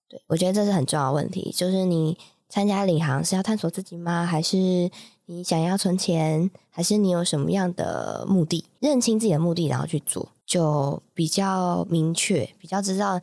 [0.08, 2.16] 对我觉得这是很重要的问题，就是你
[2.48, 4.24] 参加领航是要探索自己吗？
[4.24, 4.56] 还是
[5.26, 6.50] 你想要存钱？
[6.70, 8.64] 还是你有什么样的目的？
[8.80, 13.20] 认清自己的目的，然后去做，就比较明确，比较知道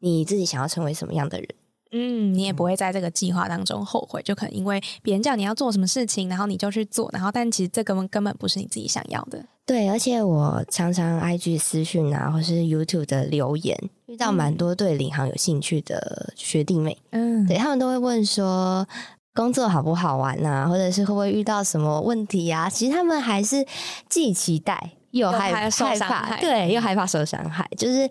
[0.00, 1.48] 你自己想要成为什么样的人。
[1.92, 9.46] 嗯，你也不会在这个计划当中后悔，就可能因为别人叫你要做什么事情，然后你就去做，然后但其实这根本根本不是你自己想要的。
[9.66, 18.86] 对，而且我常常 IG 私讯啊，或是 YouTube 的留言，遇到蛮多对领航有兴趣的学弟妹，嗯，对他们都会问说
[19.32, 22.68] 工作好不好玩啊，或者是会不会遇到什么问题啊？
[22.68, 23.66] 其实他们还是
[24.08, 25.86] 既期待又害怕受
[26.40, 28.08] 对，又害怕受伤害，就是。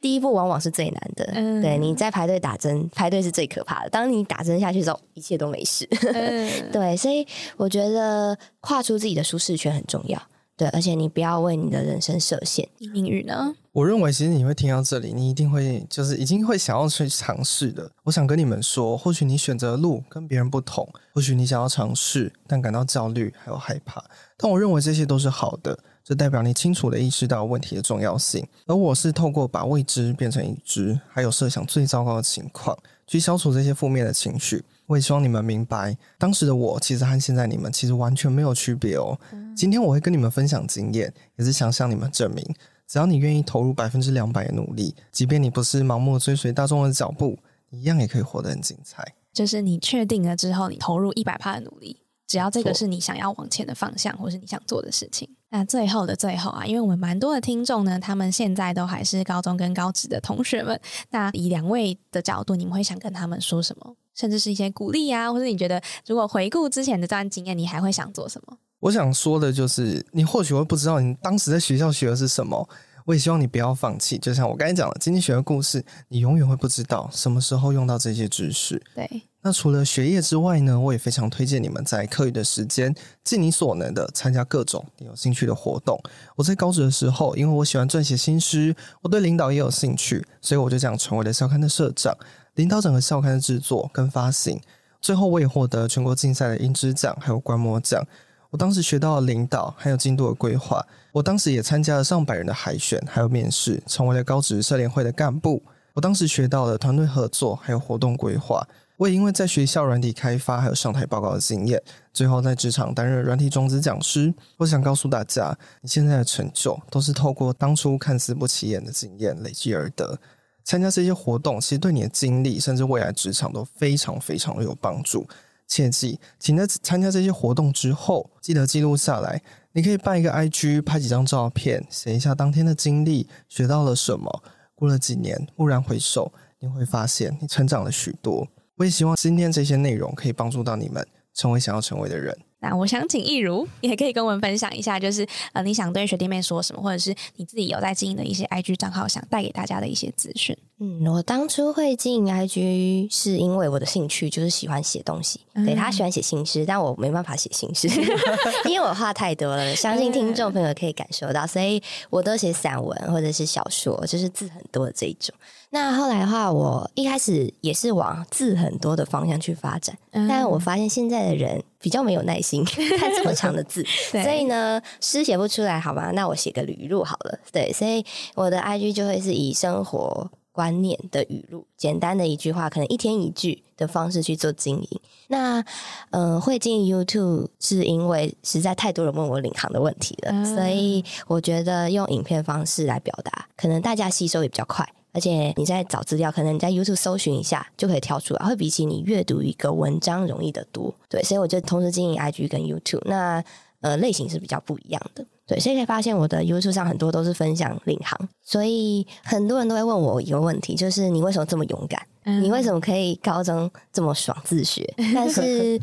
[0.00, 3.88] 第一步往往是最难的，嗯对，你在排队打针，排队是最可怕的。
[3.88, 5.88] 当你打针下去之后，一切都没事。
[6.12, 10.20] 嗯 对，所以我觉得跨出自己的舒适圈很重要。
[10.56, 12.68] 对，而且你不要为你的人生设限。
[12.78, 13.54] 英语呢？
[13.72, 17.90] 我认为，其实你会听到这里，你一定会就是已经会想要去尝试的。
[18.04, 24.04] 我想跟你们说，或许你选择的路跟别人不同，或许你想要尝试，但感到焦虑还有害怕。
[24.36, 28.46] 但我认为这些都是好的，这代表你清楚的意识到问题的重要性。
[28.66, 34.62] 而我是透过把未知变成已知，还有设想最糟糕的情况，去消除这些负面的情绪。
[34.86, 39.18] 我也希望你们明白，当时的我其实和现在你们其实完全没有区别哦。
[39.56, 42.44] 今天我会跟你们分享经验，也是想向你们证明。
[42.86, 47.38] 只要你愿意投入百分之两百的努力，即便你不是盲目追随大众的脚步，
[47.70, 49.14] 你一样也可以活得很精彩。
[49.32, 51.96] 就是你确定了之后，你投入一百趴的努力，
[52.34, 55.28] 只要这个是你想要往前的方向，或是你想做的事情。
[55.50, 60.80] 那最后的最后啊，因为我们蛮多的听众呢，他们现在都还是高中跟高职的同学们。
[61.10, 63.94] 那以两位的角度，你们会想跟他们说什么？
[64.16, 68.58] 甚至是一些鼓励啊，或者你觉得如果回顾之前的这段经验，你还会想做什么？
[68.80, 72.68] 我想说的就是，你或许会不知道你当时在学校学的是什么。
[73.04, 74.18] 我也希望你不要放弃。
[74.18, 78.82] 就像我刚才讲的经济学的故事，你永远会不知道什么时候用到这些知识。
[78.92, 79.22] 对。
[79.46, 80.80] 那除了学业之外呢？
[80.80, 86.02] 我也非常推荐你们在课余的时间，尽你所能的参加各种你有兴趣的活动。
[86.34, 92.16] 我在高职的时候，因为我喜欢撰写新诗，我对领导也有兴趣，所以我就这样成为了校刊的社长，
[92.54, 94.58] 领导整个校刊的制作跟发行。
[95.02, 98.02] 最后，我也获得全国竞赛的英之奖，还有观摩奖。
[98.48, 100.82] 我当时学到了领导，还有进度的规划。
[101.12, 105.62] 我当时也参加了上百人的海选，还有面试，成为了高职社联会的干部。
[105.92, 108.66] 我当时学到了团队合作，还有活动规划。
[108.96, 111.82] 我也因为在学校软体开发还有上台报告的经验，
[112.12, 114.32] 最后在职场担任软体种子讲师。
[114.58, 120.18] 我想告诉大家，你现在的成就都是透过当初看似不起眼的经验累积而得。
[120.62, 125.26] 参加这些活动，其实对你的经历甚至未来职场都非常非常的有帮助。
[125.66, 129.42] 切记，请在参加这些活动之后，记得记录下来。
[129.72, 134.42] 你可以办一个 IG，拍几张照片，写一下当天的经历，学到了什么。
[134.74, 138.46] 过了几年，蓦然回首，你会发现你成长了许多。
[138.76, 142.36] 我也希望今天这些内容可以帮助到你们，成为想要成为的人。
[142.60, 150.56] 那我想请易如也可以跟我们分享一下，就是呃，你想对学弟妹说什么，或者是你自己有在经营的一些 IG 账号，想带给大家的一些资讯。
[150.80, 157.88] 嗯，我当初会进 IG 是因为我的兴趣就是喜欢写东西，对他喜欢写新诗，但我没办法写新诗，
[158.66, 165.32] 因为我话太多了，相信听众朋友可以感受到，所以我都写散文或者是小说，就是字很多的这一种。
[165.70, 169.96] 那后来的话，我一开始也是往字很多的方向去发展，
[170.28, 172.64] 但我发现现在的人比较没有耐心
[172.98, 176.10] 看这么长的字，所以呢，诗写不出来，好吧？
[176.14, 177.38] 那我写个语录好了。
[177.52, 178.04] 对，所以
[178.34, 185.00] 我的 IG 就会是以生活观念的语录，简单的一句话，可能一天一句的方式去做经营。
[185.26, 185.64] 那
[186.10, 194.88] 呃，会经营 YouTube 是因为实在太多人问我领航的问题了，所以我觉得用影片方式来表达，可能大家吸收也比较快。
[195.12, 200.94] 而且你在找资料，可能你在 YouTube 搜寻一下就可以跳出来，会比起你阅读一个文章容易得多。
[201.08, 203.42] 对，所以我就同时经营 IG 跟 YouTube，那
[203.80, 205.24] 呃类型是比较不一样的。
[205.46, 212.00] 对，所以可以发现我的 YouTube 上很多都是分享领航，所以很多人都会问我一个问题，就是你为什么这么勇敢？
[212.42, 214.82] 你为什么可以高中这么爽自学，
[215.14, 215.80] 但是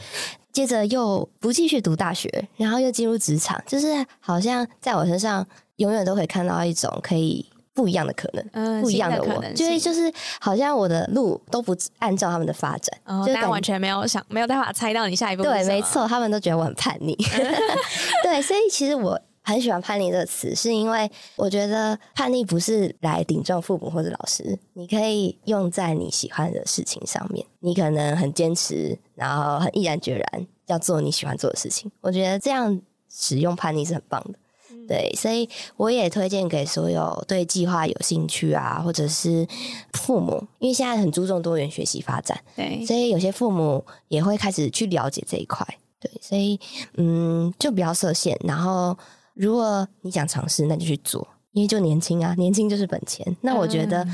[0.52, 3.62] 接着又不继续读大学，然后又进入职场？
[3.68, 5.46] 就是好像在我身上
[5.76, 7.46] 永远都可以看到一种可以。
[7.74, 12.94] 不一样的可能，不一样的我，就是就是好像我的路都不按照他们的发展，
[13.26, 15.42] 就完全没有想没有办法猜到你下一步。
[15.42, 17.16] 对，没错，他们都觉得我很叛逆。
[18.24, 27.46] 对，所以其实我很喜欢“叛逆”这个词，是因为我觉得叛逆不是来顶撞父母或者老师，你可以用在你喜欢的事情上面。
[27.60, 31.92] 你可能很坚持，然后很毅然决然要做你喜欢做的事情。
[32.02, 32.80] 我觉得这样
[33.10, 34.40] 使用叛逆是很棒的。
[34.88, 39.48] 对，所以我也推荐给所有对计划有兴趣啊，或者是
[39.94, 45.66] 父母，因为现在很注重多元学习发展，对，所以有些父母也会开始去了解这一块。
[46.00, 46.60] 对，所以
[46.96, 48.38] 嗯，就不要设限。
[48.44, 48.98] 然后，
[49.34, 53.36] 如果你想尝试，那就去做，因为就年轻啊，年轻就是本钱。
[53.42, 54.08] 那我觉得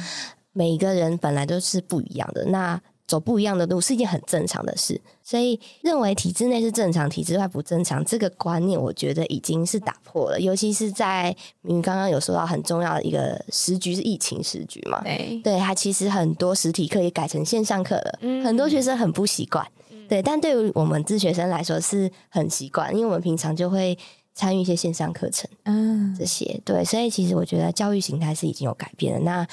[0.53, 2.45] 每一个人本来都是不一样的。
[2.45, 10.37] 那走不一样的路是一件很正常的事，所以认为体制内是正常，体制外不正常这个观念，我觉得已经是打破了。
[10.37, 15.01] 尤其是在你刚刚有说到很重要的一个时局是疫情时局嘛？
[15.03, 19.65] 对，对，它其实很多实体课也改成线上课了，很多学生很不习惯。
[20.09, 23.97] 对，但对于我们自学生来说是很习惯，因为我们平常就会。
[24.37, 29.19] 参与一些线上课程，嗯，这些对，所以其实我觉得教育形态是已经有改变了。
[29.21, 29.47] 那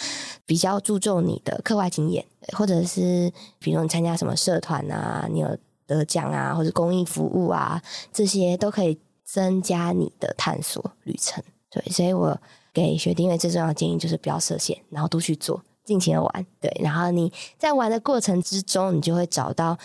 [0.45, 2.23] 比较注重你的课外经验，
[2.53, 5.57] 或者是比如你参加什么社团啊，你有
[5.87, 7.83] 得奖啊，或者公益服务啊，
[8.13, 11.43] 这些都可以增加你的探索旅程。
[11.71, 12.39] 对，所以我
[12.75, 16.47] 给学弟妹最重要的建议就是不要设限，然后多去做，尽情的玩。
[16.61, 19.79] 对，然后你在玩的过程之中，你就会找到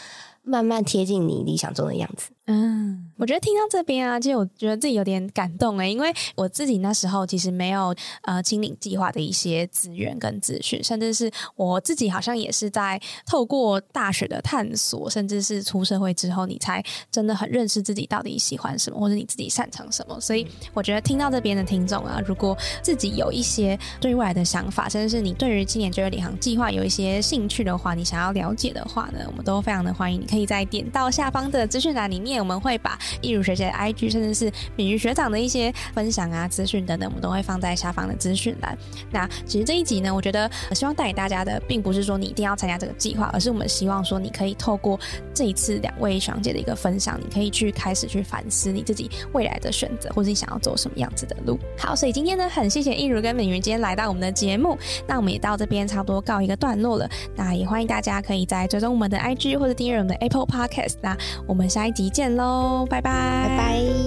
[0.43, 2.31] 慢慢贴近你理想中的样子。
[2.47, 7.93] 嗯，我觉得听到这边啊，其实我觉得自己有点感动哎，因为我自己那时候其实没有
[8.23, 20.17] 呃清领计划的一些资源跟资讯，甚至是我自己好像也是在透过大学的探索，甚至是出社会之后，你才真的很认识自己到底喜欢什么，或者你自己擅长什么。
[20.21, 32.39] 所以我觉得听到这边的听众啊，如果自己有一些对未来的想法，甚至是你对于今年就业领航计划有一些兴趣的话，你想要了解的话呢，我们都非常的欢迎，你可以在点到下方的资讯栏里面。
[32.39, 38.77] 我们会把艺如学姐的 IG，甚至是敏瑜学长的一些分享啊、资讯等等，我们都会放在下方的资讯栏。
[39.11, 44.99] 那其实这一集呢，我觉得希望带给大家的，并不是说你一定要参加这个计划，而是我们希望说你可以透过
[45.33, 51.59] 这一次两位学长姐的一个分享，你可以去开始去反思你自己未来的选择，或者你想要走什么样子的路。
[51.77, 57.09] 好，所以今天呢，很谢谢艺如跟敏瑜今天来到我们的节目，那我们也到这边差不多告一个段落了。
[57.35, 60.95] 那也欢迎大家可以在追踪我们的 IG 或者订阅我们的 Apple Podcast。
[61.01, 63.47] 那我们下一集见喽，拜拜拜。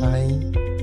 [0.02, 0.81] 拜拜。